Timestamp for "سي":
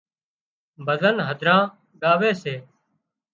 2.41-2.55